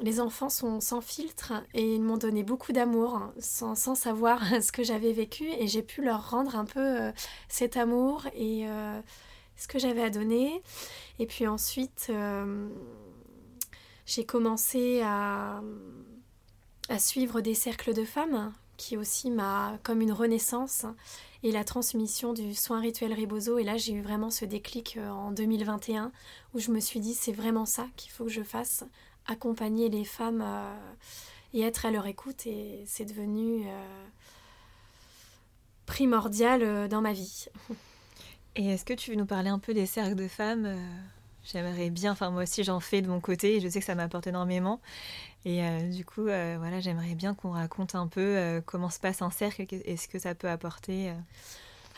[0.02, 4.84] les enfants sont sans filtre et ils m'ont donné beaucoup d'amour sans, savoir ce que
[4.84, 7.12] j'avais vécu et j'ai pu leur rendre un peu euh,
[7.48, 9.00] cet amour et euh,
[9.56, 10.62] ce que j'avais à donner.
[11.20, 12.12] Et puis ensuite,
[14.06, 15.62] j'ai commencé à
[17.00, 20.86] suivre des cercles de femmes qui aussi m'a comme une renaissance
[21.44, 23.58] et la transmission du soin rituel Rebozo.
[23.58, 26.12] Et là, j'ai eu vraiment ce déclic euh, en 2021
[26.54, 28.84] où je me suis dit, c'est vraiment ça qu'il faut que je fasse,
[29.28, 30.74] accompagner les femmes euh,
[31.54, 32.48] et être à leur écoute.
[32.48, 34.06] Et c'est devenu euh,
[35.86, 37.46] primordial dans ma vie.
[38.56, 40.76] Et est-ce que tu veux nous parler un peu des cercles de femmes
[41.52, 43.96] J'aimerais bien, enfin moi aussi j'en fais de mon côté et je sais que ça
[43.96, 44.82] m'apporte énormément.
[45.46, 49.00] Et euh, du coup, euh, voilà, j'aimerais bien qu'on raconte un peu euh, comment se
[49.00, 51.14] passe un cercle et ce que ça peut apporter.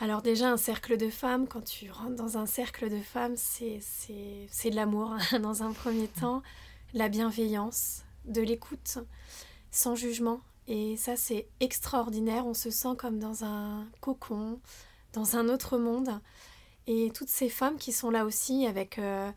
[0.01, 3.79] Alors déjà, un cercle de femmes, quand tu rentres dans un cercle de femmes, c'est
[4.69, 6.43] de l'amour hein, dans un premier temps,
[6.93, 8.99] la bienveillance, de l'écoute,
[9.71, 10.41] sans jugement.
[10.67, 12.45] Et ça, c'est extraordinaire.
[12.45, 14.59] On se sent comme dans un cocon,
[15.13, 16.19] dans un autre monde.
[16.89, 19.31] Et toutes ces femmes qui sont là aussi avec euh,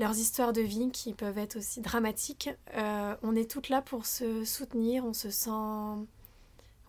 [0.00, 4.04] leurs histoires de vie qui peuvent être aussi dramatiques, euh, on est toutes là pour
[4.04, 6.04] se soutenir, on se sent...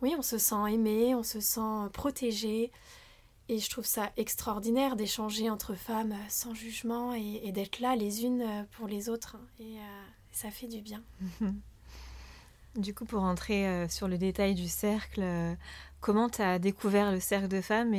[0.02, 2.72] Oui, on se sent aimé, on se sent protégé.
[3.50, 8.66] Et je trouve ça extraordinaire d'échanger entre femmes sans jugement et, d'être là les unes
[8.72, 9.38] pour les autres.
[9.60, 11.04] Et euh, ça fait du bien.
[12.76, 15.58] Du coup, pour entrer sur le détail du cercle,
[16.02, 17.96] comment tu as découvert le cercle de femmes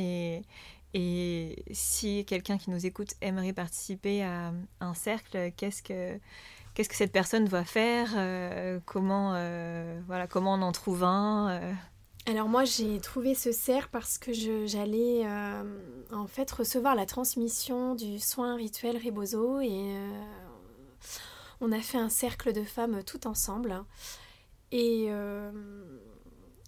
[0.93, 6.19] et si quelqu'un qui nous écoute aimerait participer à un cercle, qu'est-ce que
[6.75, 11.73] cette personne doit faire euh, Comment euh, voilà comment on en trouve un euh?
[12.27, 15.25] Alors moi j'ai trouvé ce cercle parce que j'allais
[16.11, 19.95] en fait recevoir la transmission du soin rituel Rebozo et
[21.61, 23.83] on a fait un cercle de femmes tout ensemble
[24.71, 25.09] et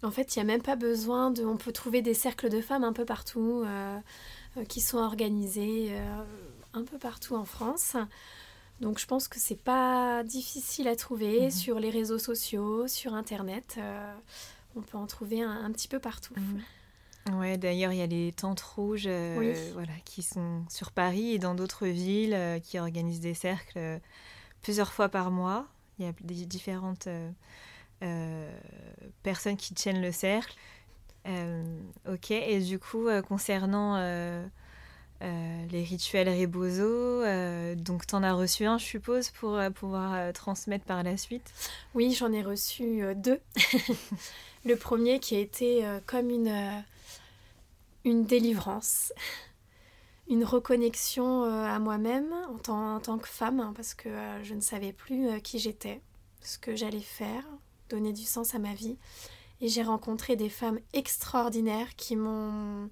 [0.03, 1.45] en fait, il n'y a même pas besoin de...
[1.45, 3.97] On peut trouver des cercles de femmes un peu partout, euh,
[4.57, 6.23] euh, qui sont organisés euh,
[6.73, 7.95] un peu partout en France.
[8.81, 11.51] Donc je pense que c'est pas difficile à trouver mhm.
[11.51, 13.79] sur les réseaux sociaux, sur Internet.
[14.75, 16.33] on peut en trouver un, petit peu partout.
[16.35, 17.39] Mhm.
[17.39, 21.55] Ouais, d'ailleurs, il y a les tentes rouges voilà, qui sont sur Paris et dans
[21.55, 24.01] d'autres villes qui organisent des cercles
[24.61, 25.65] plusieurs fois par mois.
[25.99, 27.07] Il y a des différentes
[29.23, 30.55] personnes qui tiennent le cercle.
[31.25, 31.63] Euh,
[32.09, 33.97] ok, et du coup, euh, concernant
[35.71, 37.23] les rituels Rebozo,
[37.75, 41.49] donc tu en as reçu un, je suppose, pour pouvoir transmettre par la suite?
[41.95, 43.39] Oui, j'en ai reçu deux.
[44.65, 46.83] le premier qui a été comme une,
[48.03, 49.13] une délivrance
[50.29, 54.09] une reconnexion à moi-même en tant, que femme, hein, parce que
[54.43, 56.01] je ne savais plus qui j'étais,
[56.41, 57.43] ce que j'allais faire,
[57.89, 58.97] donner du sens à ma vie.
[59.61, 62.89] Et j'ai rencontré des femmes extraordinaires qui m'ont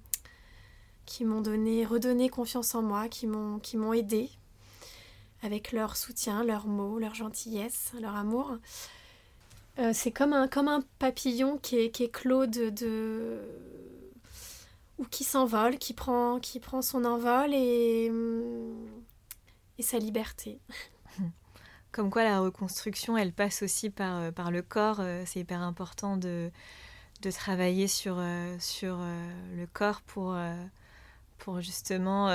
[1.04, 4.30] qui m'ont donné, redonné confiance en moi, qui m'ont qui m'ont aidé
[5.42, 8.56] avec leur soutien, leurs mots, leur gentillesse, leur amour.
[9.78, 13.40] Euh, c'est comme un, comme un papillon qui est, qui est clos de,
[14.98, 18.10] ou qui s'envole, qui prend, qui prend son envol et,
[19.78, 20.60] et sa liberté.
[21.92, 25.00] Comme quoi la reconstruction, elle passe aussi par, euh, par le corps.
[25.00, 26.50] Euh, c'est hyper important de,
[27.20, 28.98] de travailler sur, euh, sur
[29.54, 30.34] le corps pour,
[31.38, 32.28] pour justement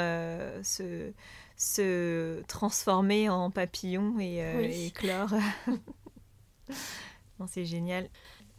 [0.64, 1.12] se,
[1.56, 5.34] se transformer en papillon et, éclore.
[7.48, 8.08] c'est génial.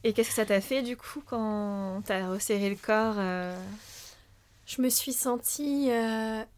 [0.02, 3.16] Et qu'est-ce que ça t'a fait du coup quand t'as resserré le corps
[4.66, 5.90] Je me suis sentie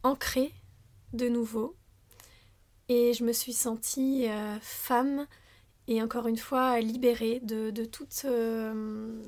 [0.02, 0.52] ancrée
[1.12, 1.76] de nouveau
[2.90, 4.26] et je me suis sentie
[4.60, 5.26] femme
[5.90, 9.20] et encore une fois libérée de, de toutes, euh,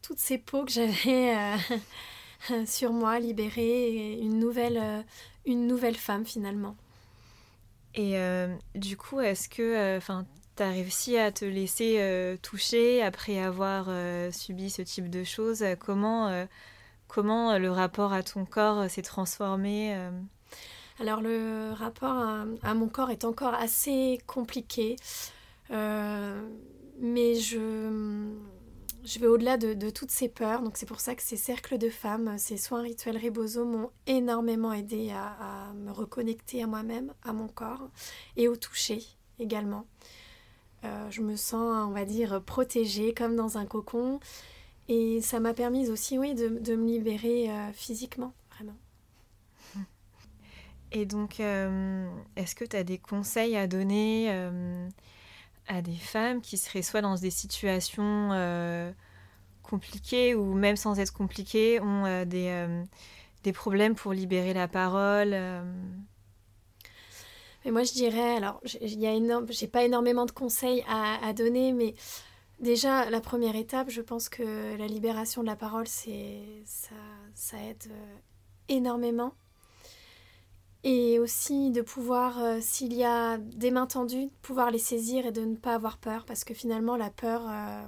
[0.00, 5.02] toutes ces peaux que j'avais euh, sur moi, libérée, une nouvelle, euh,
[5.44, 6.74] une nouvelle femme finalement.
[7.96, 8.16] Et
[8.74, 13.88] du coup, est-ce que enfin tu as réussi à te laisser toucher après avoir
[14.32, 15.64] subi ce type de choses?
[15.78, 16.44] Comment,
[17.06, 19.96] comment le rapport à ton corps s'est transformé
[21.00, 22.14] alors le rapport
[22.62, 24.96] à, mon corps est encore assez compliqué.
[25.70, 26.48] Euh,
[27.00, 28.28] mais je,
[29.04, 30.62] je vais au-delà de, toutes ces peurs.
[30.62, 34.72] Donc c'est pour ça que ces cercles de femmes, ces soins rituels Rebozo m'ont énormément
[34.72, 37.88] aidé à, me reconnecter à moi-même, à mon corps
[38.36, 39.02] et au toucher
[39.38, 39.86] également.
[40.84, 44.20] Euh, je me sens, on va dire, protégée comme dans un cocon.
[44.88, 48.34] Et ça m'a permis aussi, oui, de, de me libérer euh, physiquement.
[50.94, 54.30] Et donc, est-ce que tu as des conseils à donner
[55.66, 58.90] à des femmes qui seraient soit dans des situations euh,
[59.62, 62.84] compliquées ou même sans être compliquées, ont euh, des, euh,
[63.42, 65.36] des, problèmes pour libérer la parole
[67.64, 71.94] mais moi, je dirais, alors, j'ai pas énormément de conseils à, donner, mais
[72.60, 77.90] déjà, la première étape, je pense que la libération de la parole, ça aide
[78.68, 79.32] énormément
[80.84, 85.32] et aussi de pouvoir, euh, s'il y a des mains tendues, pouvoir les saisir et
[85.32, 87.86] de ne pas avoir peur, parce que finalement la peur, euh,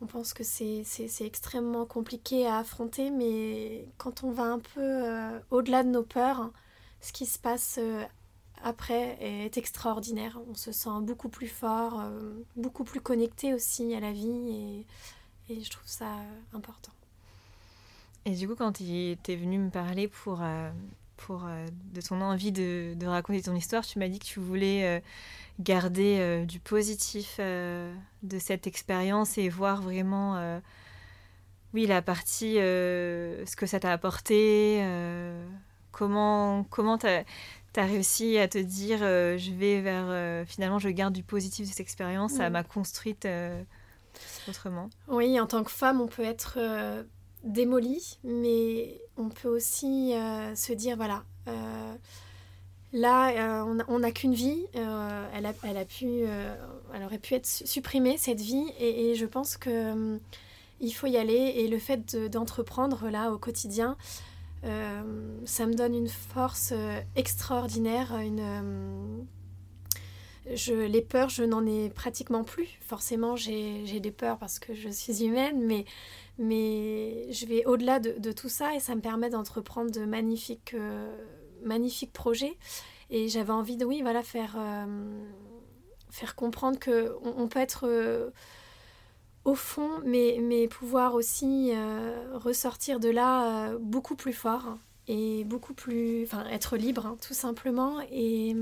[0.00, 0.84] on pense que c'est
[1.20, 6.52] extrêmement compliqué à affronter, mais quand on va un peu euh, au-delà de nos peurs,
[7.00, 7.80] ce qui se passe
[8.62, 10.38] après est extraordinaire.
[10.50, 12.02] On se sent beaucoup plus fort,
[12.56, 14.86] beaucoup plus connecté aussi à la vie,
[15.48, 16.14] et, et je trouve ça
[16.52, 16.92] important.
[18.26, 20.40] Et du coup, quand tu es venu me parler pour
[21.26, 23.84] pour, euh, de ton envie de, de, raconter ton histoire.
[23.84, 25.00] Tu m'as dit que tu voulais euh,
[25.60, 30.60] garder euh, du positif de cette expérience et voir vraiment,
[31.74, 34.84] oui, la partie, ce que ça t'a apporté,
[35.92, 37.24] comment comment tu as,
[37.76, 42.32] réussi à te dire, je vais vers, finalement, je garde du positif de cette expérience,
[42.32, 43.26] ça m'a construite
[44.48, 44.90] autrement.
[45.08, 46.58] Oui, en tant que femme, on peut être
[47.44, 51.94] démolie, mais on peut aussi euh, se dire voilà, euh,
[52.92, 56.22] là, euh, on n'a qu'une vie, elle, a, elle, a, pu,
[56.94, 60.18] elle aurait pu être supprimée, cette vie, et, je pense que
[60.82, 63.96] il faut y aller, et le fait d'entreprendre là au quotidien,
[64.62, 66.72] ça me donne une force
[67.14, 69.26] extraordinaire, une
[70.54, 72.78] je, les peurs, je n'en ai pratiquement plus.
[72.80, 75.84] Forcément, j'ai des peurs parce que je suis humaine, mais,
[76.40, 81.14] mais je vais au-delà de, tout ça et ça me permet d'entreprendre de magnifiques, euh,
[81.62, 82.56] magnifiques projets.
[83.10, 85.22] Et j'avais envie de, oui, voilà, faire, euh,
[86.10, 88.30] faire comprendre qu'on on peut être euh,
[89.44, 91.72] au fond, mais, mais pouvoir aussi
[92.32, 96.24] ressortir de là beaucoup plus fort et beaucoup plus.
[96.24, 98.00] Enfin, être libre, hein, tout simplement.
[98.10, 98.54] Et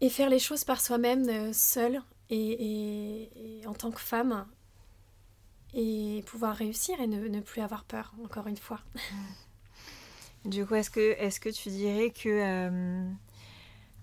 [0.00, 1.52] et faire les choses par soi-même, euh,
[2.30, 4.46] et, en tant que femme,
[5.74, 8.80] et pouvoir réussir et ne, plus avoir peur, encore une fois.
[10.44, 13.10] Du coup, est-ce que, est que tu dirais que euh,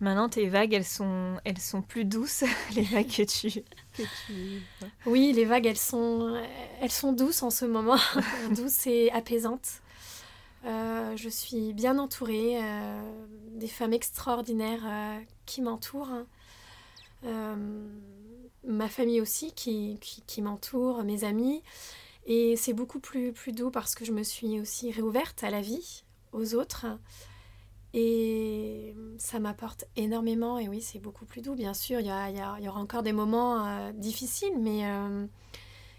[0.02, 2.44] maintenant tes vagues, elles sont, elles sont plus douces,
[2.76, 3.64] les vagues que tu,
[5.06, 6.36] Oui, les vagues, elles sont,
[6.82, 7.98] elles sont douces en ce moment,
[8.56, 9.82] douces et apaisantes.
[10.66, 13.02] Euh, je suis bien entourée, euh,
[13.56, 16.26] des femmes extraordinaires qui m'entourent.
[17.24, 21.62] Ma famille aussi qui, qui, m'entoure, mes amis.
[22.26, 25.62] Et c'est beaucoup plus, plus doux parce que je me suis aussi réouverte à la
[25.62, 26.86] vie, aux autres.
[27.94, 30.58] Et ça m'apporte énormément.
[30.58, 31.56] Et oui, c'est beaucoup plus doux.
[31.56, 34.84] Bien sûr, il y, y, aura encore des moments difficiles, mais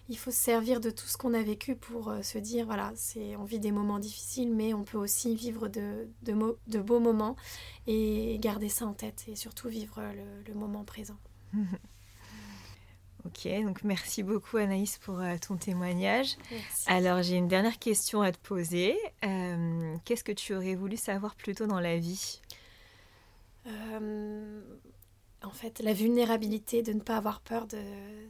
[0.08, 2.92] il faut se servir de tout ce qu'on a vécu pour euh, se dire voilà,
[2.94, 7.36] c'est on vit des moments difficiles, mais on peut aussi vivre de, de, beaux moments
[7.86, 10.02] et garder ça en tête et surtout vivre
[10.46, 11.18] le, moment présent.
[13.26, 16.36] Ok, donc merci beaucoup Anaïs pour euh, ton témoignage.
[16.86, 18.98] Alors j'ai une dernière question à te poser.
[19.24, 22.42] Euh, qu'est-ce que tu aurais voulu savoir plus tôt dans la vie?
[25.46, 27.80] En fait, la vulnérabilité, de ne pas avoir peur de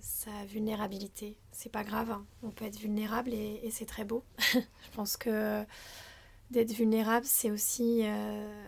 [0.01, 1.37] sa vulnérabilité.
[1.53, 2.25] C'est pas grave, hein.
[2.43, 4.23] on peut être vulnérable et, c'est très beau.
[4.55, 5.65] Je pense que
[6.51, 8.03] d'être vulnérable, c'est aussi.
[8.05, 8.67] Euh,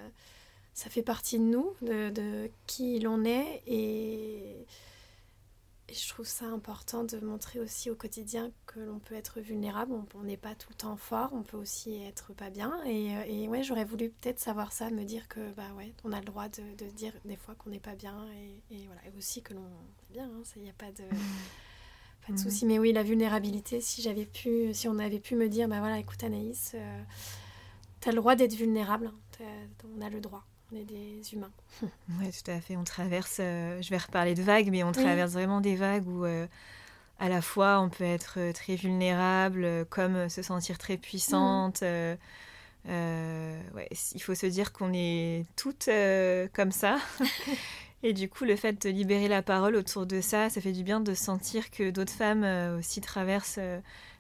[0.74, 4.66] ça fait partie de nous, de, de qui l'on est et
[5.89, 9.93] et je trouve ça important de montrer aussi au quotidien que l'on peut être vulnérable,
[10.14, 12.82] on n'est pas tout le temps fort, on peut aussi être pas bien.
[12.84, 16.12] Et, euh, et ouais, j'aurais voulu peut-être savoir ça, me dire que bah ouais, on
[16.12, 19.01] a le droit de, de dire des fois qu'on n'est pas bien et, et, voilà,
[19.07, 21.05] et aussi que l'on est bien, il hein, n'y a pas de,
[22.26, 22.39] pas de mmh.
[22.39, 22.66] souci.
[22.66, 26.01] Mais oui, la vulnérabilité, si j'avais pu, si on avait pu me dire, bah voilà,
[26.01, 27.03] écoute Anaïs, euh,
[28.01, 29.45] tu as le droit d'être vulnérable, hein,
[29.97, 31.50] on a le droit on est des humains.
[31.82, 32.76] oui, tout à fait.
[32.76, 36.24] On traverse, euh, je vais reparler de vagues, mais on traverse vraiment des vagues où
[36.24, 36.46] euh,
[37.18, 41.82] à la fois on peut être euh, très vulnérable, comme se sentir très puissante.
[41.82, 42.18] ouais,
[42.84, 45.88] il faut se dire qu'on est toutes
[46.52, 46.98] comme ça.
[48.02, 50.84] Et du coup, le fait de libérer la parole autour de ça, ça fait du
[50.84, 52.44] bien de sentir que d'autres femmes
[52.78, 53.58] aussi traversent,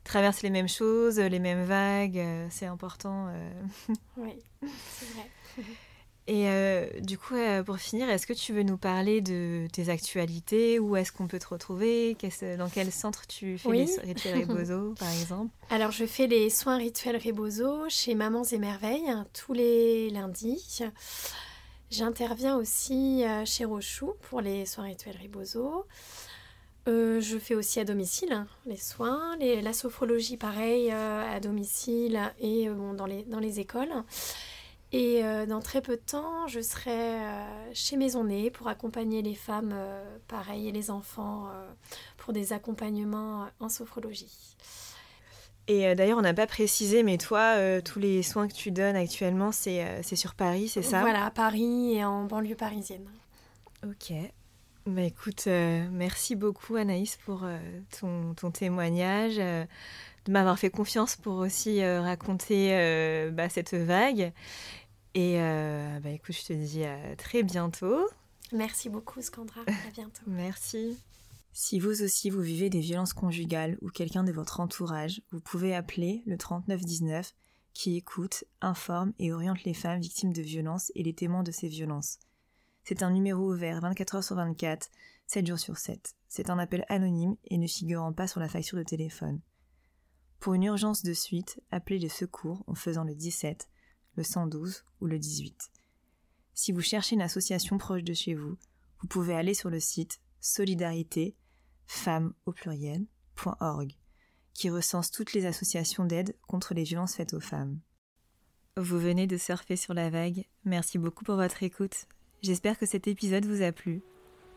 [0.02, 2.24] traversent les mêmes choses, les mêmes vagues.
[2.50, 3.28] c'est important.
[4.16, 4.32] oui,
[4.62, 5.30] c'est vrai.
[6.28, 9.90] Et euh, du coup, euh, pour finir, est-ce que tu veux nous parler de tes
[9.90, 10.80] actualités?
[10.80, 12.16] Où est-ce qu'on peut te retrouver?
[12.58, 15.52] Dans quel centre tu fais les rituels Rebozo, par exemple?
[15.70, 20.80] Alors, je fais les soins rituels Rebozo chez Mamans et Merveilles hein, tous les lundis.
[21.90, 25.86] J'interviens aussi euh, chez Rochou pour les soins rituels Rebozo.
[26.88, 32.94] je fais aussi à domicile hein, les soins, la sophrologie pareil à domicile et bon,
[32.94, 33.92] dans, les, dans les écoles.
[34.92, 39.20] Et euh, dans très peu de temps, je serai euh, chez Maison Née pour accompagner
[39.20, 41.48] les femmes, euh, pareil, et les enfants
[42.16, 44.56] pour des accompagnements en sophrologie.
[45.68, 49.50] Et d'ailleurs, on n'a pas précisé, mais toi, tous les soins que tu donnes actuellement,
[49.50, 51.00] c'est sur Paris, c'est ça?
[51.00, 53.06] Voilà, à Paris et en banlieue parisienne.
[53.84, 54.12] Ok.
[54.86, 57.44] Bah écoute, merci beaucoup Anaïs pour
[57.98, 59.40] ton, ton, témoignage,
[60.26, 64.32] de m'avoir fait confiance pour aussi raconter bah, cette vague.
[65.16, 68.06] Et euh, bah, écoute, je te dis à très bientôt.
[68.52, 69.62] Merci beaucoup, Scandra.
[69.62, 70.22] À bientôt.
[70.26, 70.98] Merci.
[71.54, 75.74] Si vous aussi vous vivez des violences conjugales ou quelqu'un de votre entourage, vous pouvez
[75.74, 77.32] appeler le 3919
[77.72, 81.68] qui écoute, informe et oriente les femmes victimes de violences et les témoins de ces
[81.68, 82.18] violences.
[82.84, 84.90] C'est un numéro ouvert 24 heures sur 24,
[85.28, 86.14] 7 jours sur 7.
[86.28, 89.40] C'est un appel anonyme et ne figurant pas sur la facture de téléphone.
[90.40, 93.68] Pour une urgence de suite, appelez les secours en faisant le 17
[94.16, 95.70] le 112 ou le 18.
[96.54, 98.56] Si vous cherchez une association proche de chez vous,
[99.00, 101.36] vous pouvez aller sur le site solidarité
[101.86, 103.92] femmes au pluriel.org
[104.54, 107.78] qui recense toutes les associations d'aide contre les violences faites aux femmes.
[108.78, 112.06] Vous venez de surfer sur la vague, merci beaucoup pour votre écoute.
[112.42, 114.02] J'espère que cet épisode vous a plu.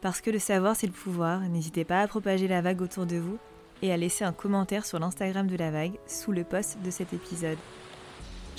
[0.01, 3.17] Parce que le savoir c'est le pouvoir, n'hésitez pas à propager la vague autour de
[3.17, 3.37] vous
[3.81, 7.13] et à laisser un commentaire sur l'Instagram de la vague sous le post de cet
[7.13, 7.57] épisode.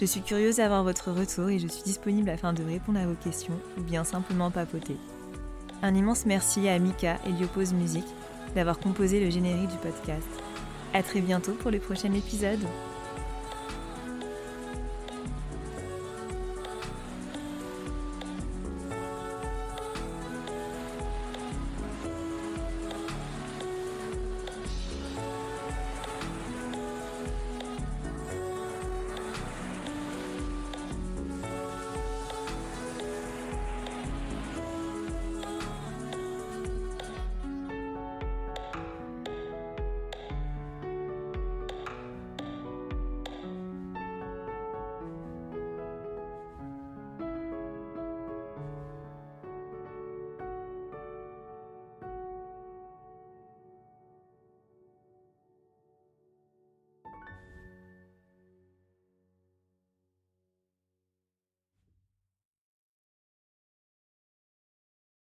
[0.01, 3.15] Je suis curieuse d'avoir votre retour et je suis disponible afin de répondre à vos
[3.15, 4.97] questions ou bien simplement papoter.
[5.83, 8.05] Un immense merci à Mika et Liopose Music
[8.55, 10.27] d'avoir composé le générique du podcast.
[10.95, 12.61] A très bientôt pour le prochain épisode.